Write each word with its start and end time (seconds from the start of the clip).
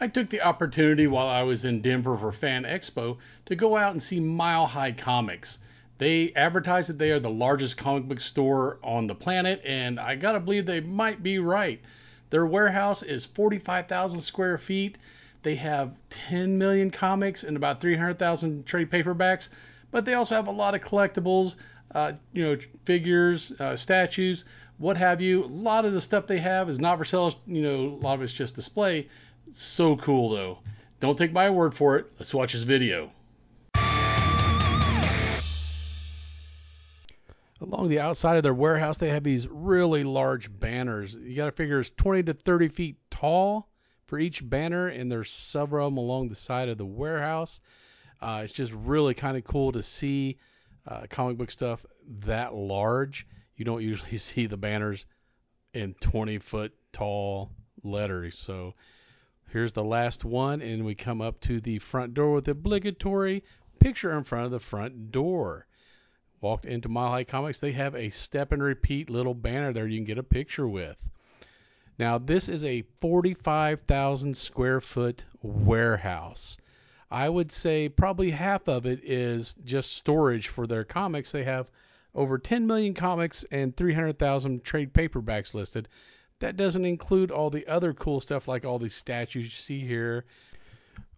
I 0.00 0.06
took 0.06 0.30
the 0.30 0.42
opportunity 0.42 1.08
while 1.08 1.26
I 1.26 1.42
was 1.42 1.64
in 1.64 1.80
Denver 1.80 2.16
for 2.16 2.30
Fan 2.30 2.62
Expo 2.62 3.16
to 3.46 3.56
go 3.56 3.76
out 3.76 3.90
and 3.90 4.02
see 4.02 4.20
Mile 4.20 4.66
High 4.66 4.92
Comics. 4.92 5.58
They 5.98 6.32
advertise 6.34 6.86
that 6.86 6.98
they 6.98 7.10
are 7.10 7.18
the 7.18 7.30
largest 7.30 7.76
comic 7.76 8.04
book 8.04 8.20
store 8.20 8.78
on 8.84 9.08
the 9.08 9.16
planet, 9.16 9.60
and 9.64 9.98
I 9.98 10.14
gotta 10.14 10.38
believe 10.38 10.66
they 10.66 10.80
might 10.80 11.24
be 11.24 11.40
right. 11.40 11.80
Their 12.30 12.46
warehouse 12.46 13.02
is 13.02 13.24
45,000 13.24 14.20
square 14.20 14.56
feet. 14.56 14.98
They 15.42 15.56
have 15.56 15.96
10 16.10 16.56
million 16.56 16.92
comics 16.92 17.42
and 17.42 17.56
about 17.56 17.80
300,000 17.80 18.66
trade 18.66 18.92
paperbacks, 18.92 19.48
but 19.90 20.04
they 20.04 20.14
also 20.14 20.36
have 20.36 20.46
a 20.46 20.52
lot 20.52 20.76
of 20.76 20.80
collectibles, 20.80 21.56
uh, 21.92 22.12
you 22.32 22.44
know, 22.44 22.56
figures, 22.84 23.50
uh, 23.58 23.74
statues, 23.74 24.44
what 24.76 24.96
have 24.96 25.20
you. 25.20 25.44
A 25.44 25.46
lot 25.46 25.84
of 25.84 25.92
the 25.92 26.00
stuff 26.00 26.28
they 26.28 26.38
have 26.38 26.68
is 26.68 26.78
not 26.78 26.98
for 26.98 27.04
sale, 27.04 27.34
you 27.48 27.62
know, 27.62 27.96
a 28.00 28.00
lot 28.00 28.14
of 28.14 28.22
it's 28.22 28.32
just 28.32 28.54
display 28.54 29.08
so 29.52 29.96
cool 29.96 30.30
though. 30.30 30.58
Don't 31.00 31.16
take 31.16 31.32
my 31.32 31.48
word 31.50 31.74
for 31.74 31.96
it. 31.96 32.06
Let's 32.18 32.34
watch 32.34 32.52
this 32.52 32.62
video. 32.62 33.12
Along 37.60 37.88
the 37.88 38.00
outside 38.00 38.36
of 38.36 38.42
their 38.44 38.54
warehouse, 38.54 38.98
they 38.98 39.08
have 39.10 39.24
these 39.24 39.48
really 39.48 40.04
large 40.04 40.48
banners. 40.60 41.16
You 41.16 41.34
got 41.34 41.46
to 41.46 41.52
figure 41.52 41.80
it's 41.80 41.90
20 41.90 42.22
to 42.24 42.34
30 42.34 42.68
feet 42.68 42.96
tall 43.10 43.68
for 44.06 44.18
each 44.18 44.48
banner, 44.48 44.88
and 44.88 45.10
there's 45.10 45.30
several 45.30 45.86
of 45.86 45.92
them 45.92 45.98
along 45.98 46.28
the 46.28 46.34
side 46.34 46.68
of 46.68 46.78
the 46.78 46.86
warehouse. 46.86 47.60
Uh, 48.20 48.40
it's 48.42 48.52
just 48.52 48.72
really 48.72 49.14
kind 49.14 49.36
of 49.36 49.44
cool 49.44 49.72
to 49.72 49.82
see 49.82 50.38
uh, 50.86 51.02
comic 51.10 51.36
book 51.36 51.50
stuff 51.50 51.84
that 52.20 52.54
large. 52.54 53.26
You 53.56 53.64
don't 53.64 53.82
usually 53.82 54.16
see 54.18 54.46
the 54.46 54.56
banners 54.56 55.06
in 55.74 55.94
20 56.00 56.38
foot 56.38 56.72
tall 56.92 57.50
letters. 57.82 58.38
So 58.38 58.74
Here's 59.50 59.72
the 59.72 59.84
last 59.84 60.24
one, 60.24 60.60
and 60.60 60.84
we 60.84 60.94
come 60.94 61.22
up 61.22 61.40
to 61.40 61.60
the 61.60 61.78
front 61.78 62.12
door 62.12 62.34
with 62.34 62.44
the 62.44 62.50
obligatory 62.50 63.42
picture 63.80 64.16
in 64.16 64.24
front 64.24 64.44
of 64.44 64.50
the 64.50 64.60
front 64.60 65.10
door. 65.10 65.66
Walked 66.40 66.66
into 66.66 66.88
Mile 66.88 67.10
High 67.10 67.24
Comics, 67.24 67.58
they 67.58 67.72
have 67.72 67.94
a 67.94 68.10
step 68.10 68.52
and 68.52 68.62
repeat 68.62 69.08
little 69.08 69.34
banner 69.34 69.72
there 69.72 69.86
you 69.86 69.98
can 69.98 70.04
get 70.04 70.18
a 70.18 70.22
picture 70.22 70.68
with. 70.68 71.02
Now, 71.98 72.18
this 72.18 72.48
is 72.48 72.62
a 72.62 72.84
45,000 73.00 74.36
square 74.36 74.80
foot 74.80 75.24
warehouse. 75.42 76.58
I 77.10 77.28
would 77.28 77.50
say 77.50 77.88
probably 77.88 78.30
half 78.30 78.68
of 78.68 78.84
it 78.84 79.00
is 79.02 79.56
just 79.64 79.92
storage 79.96 80.48
for 80.48 80.66
their 80.66 80.84
comics. 80.84 81.32
They 81.32 81.44
have 81.44 81.70
over 82.14 82.38
10 82.38 82.66
million 82.66 82.92
comics 82.94 83.44
and 83.50 83.74
300,000 83.74 84.62
trade 84.62 84.92
paperbacks 84.92 85.54
listed. 85.54 85.88
That 86.40 86.56
doesn't 86.56 86.84
include 86.84 87.30
all 87.30 87.50
the 87.50 87.66
other 87.66 87.92
cool 87.92 88.20
stuff 88.20 88.46
like 88.46 88.64
all 88.64 88.78
these 88.78 88.94
statues 88.94 89.44
you 89.44 89.50
see 89.50 89.80
here, 89.80 90.24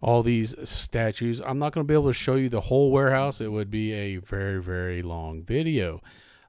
all 0.00 0.22
these 0.22 0.54
statues. 0.68 1.42
I'm 1.44 1.58
not 1.58 1.72
going 1.72 1.86
to 1.86 1.88
be 1.88 1.94
able 1.94 2.08
to 2.08 2.14
show 2.14 2.36
you 2.36 2.48
the 2.48 2.60
whole 2.60 2.90
warehouse. 2.90 3.40
It 3.40 3.52
would 3.52 3.70
be 3.70 3.92
a 3.92 4.16
very, 4.16 4.62
very 4.62 5.02
long 5.02 5.42
video. 5.42 6.00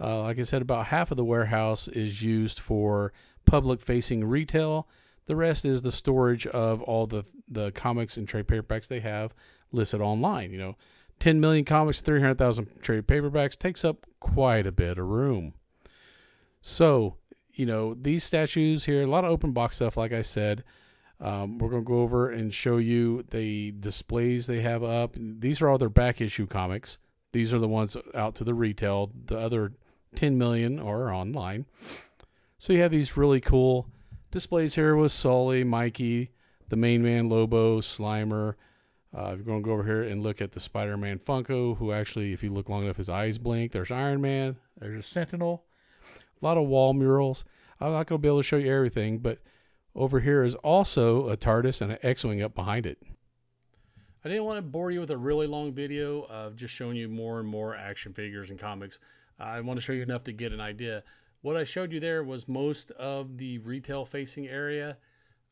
Uh, 0.00 0.22
like 0.22 0.38
I 0.38 0.42
said, 0.42 0.62
about 0.62 0.86
half 0.86 1.10
of 1.10 1.16
the 1.16 1.24
warehouse 1.24 1.88
is 1.88 2.22
used 2.22 2.60
for 2.60 3.12
public 3.44 3.80
facing 3.80 4.24
retail. 4.24 4.88
The 5.26 5.36
rest 5.36 5.64
is 5.64 5.82
the 5.82 5.92
storage 5.92 6.46
of 6.48 6.82
all 6.82 7.06
the, 7.06 7.24
the 7.48 7.70
comics 7.72 8.16
and 8.16 8.28
trade 8.28 8.46
paperbacks 8.46 8.88
they 8.88 9.00
have 9.00 9.32
listed 9.72 10.00
online. 10.00 10.50
You 10.50 10.58
know, 10.58 10.76
10 11.20 11.40
million 11.40 11.64
comics, 11.64 12.00
300,000 12.00 12.82
trade 12.82 13.06
paperbacks 13.06 13.56
takes 13.56 13.84
up 13.84 14.06
quite 14.20 14.66
a 14.66 14.72
bit 14.72 14.98
of 14.98 15.06
room. 15.06 15.54
So, 16.60 17.16
you 17.56 17.66
know, 17.66 17.94
these 17.94 18.24
statues 18.24 18.84
here, 18.84 19.02
a 19.02 19.06
lot 19.06 19.24
of 19.24 19.30
open 19.30 19.52
box 19.52 19.76
stuff, 19.76 19.96
like 19.96 20.12
I 20.12 20.22
said. 20.22 20.64
Um, 21.20 21.58
we're 21.58 21.70
going 21.70 21.82
to 21.82 21.88
go 21.88 22.00
over 22.00 22.30
and 22.30 22.52
show 22.52 22.76
you 22.76 23.24
the 23.30 23.72
displays 23.80 24.46
they 24.46 24.60
have 24.60 24.84
up. 24.84 25.14
These 25.16 25.62
are 25.62 25.68
all 25.68 25.78
their 25.78 25.88
back 25.88 26.20
issue 26.20 26.46
comics. 26.46 26.98
These 27.32 27.54
are 27.54 27.58
the 27.58 27.68
ones 27.68 27.96
out 28.14 28.34
to 28.36 28.44
the 28.44 28.54
retail. 28.54 29.10
The 29.26 29.38
other 29.38 29.72
10 30.14 30.36
million 30.36 30.78
are 30.78 31.12
online. 31.12 31.64
So 32.58 32.72
you 32.72 32.82
have 32.82 32.90
these 32.90 33.16
really 33.16 33.40
cool 33.40 33.88
displays 34.30 34.74
here 34.74 34.96
with 34.96 35.12
Sully, 35.12 35.64
Mikey, 35.64 36.30
the 36.68 36.76
main 36.76 37.02
man, 37.02 37.28
Lobo, 37.28 37.80
Slimer. 37.80 38.54
Uh, 39.16 39.28
you're 39.34 39.44
going 39.44 39.62
to 39.62 39.66
go 39.66 39.72
over 39.72 39.84
here 39.84 40.02
and 40.02 40.22
look 40.22 40.42
at 40.42 40.52
the 40.52 40.60
Spider 40.60 40.98
Man 40.98 41.18
Funko, 41.18 41.76
who 41.78 41.92
actually, 41.92 42.34
if 42.34 42.42
you 42.42 42.52
look 42.52 42.68
long 42.68 42.84
enough, 42.84 42.98
his 42.98 43.08
eyes 43.08 43.38
blink. 43.38 43.72
There's 43.72 43.90
Iron 43.90 44.20
Man. 44.20 44.56
There's 44.78 44.98
a 44.98 45.08
Sentinel 45.08 45.64
a 46.40 46.44
lot 46.44 46.56
of 46.56 46.66
wall 46.66 46.94
murals. 46.94 47.44
I'm 47.80 47.92
not 47.92 48.06
going 48.06 48.18
to 48.18 48.22
be 48.22 48.28
able 48.28 48.40
to 48.40 48.42
show 48.42 48.56
you 48.56 48.72
everything, 48.72 49.18
but 49.18 49.38
over 49.94 50.20
here 50.20 50.44
is 50.44 50.54
also 50.56 51.28
a 51.28 51.36
TARDIS 51.36 51.80
and 51.80 51.92
an 51.92 51.98
X-wing 52.02 52.42
up 52.42 52.54
behind 52.54 52.86
it. 52.86 52.98
I 54.24 54.28
didn't 54.28 54.44
want 54.44 54.58
to 54.58 54.62
bore 54.62 54.90
you 54.90 55.00
with 55.00 55.10
a 55.10 55.16
really 55.16 55.46
long 55.46 55.72
video 55.72 56.24
of 56.24 56.56
just 56.56 56.74
showing 56.74 56.96
you 56.96 57.08
more 57.08 57.38
and 57.38 57.48
more 57.48 57.76
action 57.76 58.12
figures 58.12 58.50
and 58.50 58.58
comics. 58.58 58.98
I 59.38 59.60
want 59.60 59.78
to 59.78 59.82
show 59.82 59.92
you 59.92 60.02
enough 60.02 60.24
to 60.24 60.32
get 60.32 60.52
an 60.52 60.60
idea. 60.60 61.02
What 61.42 61.56
I 61.56 61.64
showed 61.64 61.92
you 61.92 62.00
there 62.00 62.24
was 62.24 62.48
most 62.48 62.90
of 62.92 63.38
the 63.38 63.58
retail 63.58 64.04
facing 64.04 64.48
area. 64.48 64.96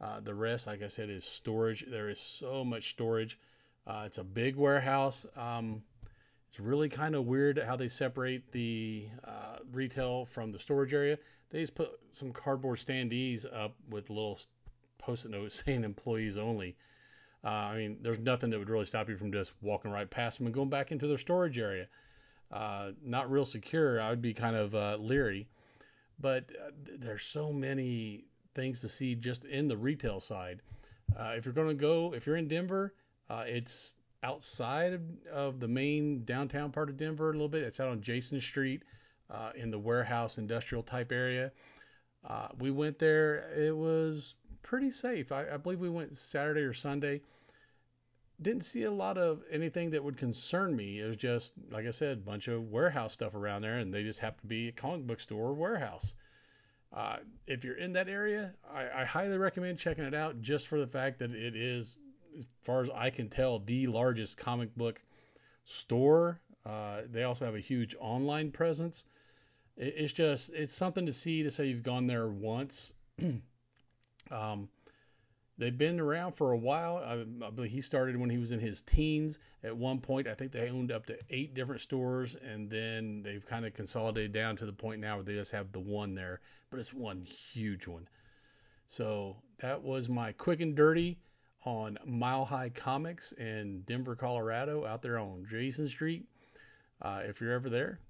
Uh, 0.00 0.20
the 0.20 0.34
rest, 0.34 0.66
like 0.66 0.82
I 0.82 0.88
said, 0.88 1.08
is 1.08 1.24
storage. 1.24 1.84
There 1.88 2.08
is 2.08 2.18
so 2.18 2.64
much 2.64 2.90
storage. 2.90 3.38
Uh, 3.86 4.02
it's 4.06 4.18
a 4.18 4.24
big 4.24 4.56
warehouse. 4.56 5.24
Um, 5.36 5.82
it's 6.54 6.60
really 6.60 6.88
kind 6.88 7.16
of 7.16 7.26
weird 7.26 7.60
how 7.66 7.74
they 7.74 7.88
separate 7.88 8.52
the 8.52 9.08
uh, 9.24 9.56
retail 9.72 10.24
from 10.24 10.52
the 10.52 10.58
storage 10.60 10.94
area. 10.94 11.18
They 11.50 11.60
just 11.60 11.74
put 11.74 11.98
some 12.12 12.32
cardboard 12.32 12.78
standees 12.78 13.44
up 13.52 13.74
with 13.90 14.08
little 14.08 14.38
post-it 14.98 15.32
notes 15.32 15.60
saying 15.66 15.82
employees 15.82 16.38
only. 16.38 16.76
Uh, 17.42 17.48
I 17.48 17.76
mean, 17.76 17.96
there's 18.02 18.20
nothing 18.20 18.50
that 18.50 18.60
would 18.60 18.70
really 18.70 18.84
stop 18.84 19.08
you 19.08 19.16
from 19.16 19.32
just 19.32 19.52
walking 19.62 19.90
right 19.90 20.08
past 20.08 20.38
them 20.38 20.46
and 20.46 20.54
going 20.54 20.70
back 20.70 20.92
into 20.92 21.08
their 21.08 21.18
storage 21.18 21.58
area. 21.58 21.88
Uh, 22.52 22.90
not 23.04 23.28
real 23.28 23.44
secure. 23.44 24.00
I 24.00 24.10
would 24.10 24.22
be 24.22 24.32
kind 24.32 24.54
of 24.54 24.76
uh, 24.76 24.96
leery, 25.00 25.48
but 26.20 26.44
uh, 26.64 26.70
there's 27.00 27.24
so 27.24 27.52
many 27.52 28.26
things 28.54 28.80
to 28.82 28.88
see 28.88 29.16
just 29.16 29.44
in 29.44 29.66
the 29.66 29.76
retail 29.76 30.20
side. 30.20 30.62
Uh, 31.18 31.32
if 31.36 31.46
you're 31.46 31.52
going 31.52 31.66
to 31.66 31.74
go, 31.74 32.14
if 32.14 32.28
you're 32.28 32.36
in 32.36 32.46
Denver, 32.46 32.94
uh, 33.28 33.42
it's 33.44 33.96
outside 34.24 34.94
of, 34.94 35.02
of 35.30 35.60
the 35.60 35.68
main 35.68 36.24
downtown 36.24 36.72
part 36.72 36.88
of 36.88 36.96
Denver 36.96 37.28
a 37.28 37.32
little 37.32 37.48
bit. 37.48 37.62
It's 37.62 37.78
out 37.78 37.88
on 37.88 38.00
Jason 38.00 38.40
Street 38.40 38.82
uh, 39.30 39.50
in 39.54 39.70
the 39.70 39.78
warehouse 39.78 40.38
industrial 40.38 40.82
type 40.82 41.12
area. 41.12 41.52
Uh, 42.26 42.48
we 42.58 42.70
went 42.70 42.98
there. 42.98 43.52
It 43.54 43.76
was 43.76 44.34
pretty 44.62 44.90
safe. 44.90 45.30
I, 45.30 45.46
I, 45.52 45.56
believe 45.58 45.78
we 45.78 45.90
went 45.90 46.16
Saturday 46.16 46.62
or 46.62 46.72
Sunday. 46.72 47.20
Didn't 48.40 48.64
see 48.64 48.84
a 48.84 48.90
lot 48.90 49.18
of 49.18 49.42
anything 49.50 49.90
that 49.90 50.02
would 50.02 50.16
concern 50.16 50.74
me. 50.74 51.00
It 51.00 51.06
was 51.06 51.18
just, 51.18 51.52
like 51.70 51.86
I 51.86 51.90
said, 51.90 52.18
a 52.18 52.20
bunch 52.20 52.48
of 52.48 52.70
warehouse 52.70 53.12
stuff 53.12 53.34
around 53.34 53.62
there, 53.62 53.78
and 53.78 53.92
they 53.92 54.02
just 54.02 54.20
happened 54.20 54.42
to 54.42 54.46
be 54.48 54.68
a 54.68 54.72
comic 54.72 55.06
book 55.06 55.20
store 55.20 55.50
or 55.50 55.54
warehouse. 55.54 56.14
Uh, 56.92 57.16
if 57.46 57.62
you're 57.62 57.76
in 57.76 57.92
that 57.92 58.08
area, 58.08 58.54
I, 58.72 59.02
I 59.02 59.04
highly 59.04 59.36
recommend 59.36 59.78
checking 59.78 60.04
it 60.04 60.14
out 60.14 60.40
just 60.40 60.66
for 60.66 60.80
the 60.80 60.86
fact 60.86 61.18
that 61.18 61.32
it 61.32 61.54
is 61.54 61.98
as 62.38 62.44
far 62.62 62.82
as 62.82 62.90
I 62.94 63.10
can 63.10 63.28
tell, 63.28 63.58
the 63.58 63.86
largest 63.86 64.36
comic 64.36 64.74
book 64.76 65.02
store. 65.64 66.40
Uh, 66.64 67.02
they 67.10 67.24
also 67.24 67.44
have 67.44 67.54
a 67.54 67.60
huge 67.60 67.94
online 68.00 68.50
presence. 68.50 69.04
It, 69.76 69.94
it's 69.96 70.12
just 70.12 70.52
it's 70.54 70.74
something 70.74 71.06
to 71.06 71.12
see 71.12 71.42
to 71.42 71.50
say 71.50 71.66
you've 71.66 71.82
gone 71.82 72.06
there 72.06 72.28
once. 72.28 72.94
um, 74.30 74.68
they've 75.58 75.76
been 75.76 76.00
around 76.00 76.32
for 76.32 76.52
a 76.52 76.56
while. 76.56 76.98
I, 76.98 77.46
I, 77.46 77.50
believe 77.50 77.70
he 77.70 77.80
started 77.80 78.16
when 78.16 78.30
he 78.30 78.38
was 78.38 78.52
in 78.52 78.60
his 78.60 78.82
teens. 78.82 79.38
At 79.62 79.76
one 79.76 80.00
point, 80.00 80.26
I 80.26 80.34
think 80.34 80.52
they 80.52 80.70
owned 80.70 80.90
up 80.90 81.06
to 81.06 81.18
eight 81.30 81.54
different 81.54 81.80
stores, 81.80 82.36
and 82.36 82.70
then 82.70 83.22
they've 83.22 83.44
kind 83.44 83.66
of 83.66 83.74
consolidated 83.74 84.32
down 84.32 84.56
to 84.56 84.66
the 84.66 84.72
point 84.72 85.00
now 85.00 85.16
where 85.16 85.24
they 85.24 85.34
just 85.34 85.52
have 85.52 85.72
the 85.72 85.80
one 85.80 86.14
there. 86.14 86.40
But 86.70 86.80
it's 86.80 86.94
one 86.94 87.22
huge 87.22 87.86
one. 87.86 88.08
So 88.86 89.36
that 89.60 89.82
was 89.82 90.08
my 90.08 90.32
quick 90.32 90.60
and 90.60 90.74
dirty 90.74 91.18
on 91.64 91.98
Mile 92.04 92.44
High 92.44 92.68
Comics 92.68 93.32
in 93.32 93.82
Denver, 93.86 94.14
Colorado, 94.14 94.84
out 94.84 95.02
there 95.02 95.18
on 95.18 95.46
Jason 95.48 95.88
Street. 95.88 96.26
Uh, 97.02 97.22
if 97.24 97.40
you're 97.40 97.52
ever 97.52 97.68
there, 97.68 98.00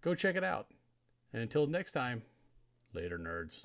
go 0.00 0.14
check 0.14 0.36
it 0.36 0.44
out. 0.44 0.68
And 1.32 1.42
until 1.42 1.66
next 1.66 1.92
time, 1.92 2.22
later, 2.94 3.18
nerds. 3.18 3.64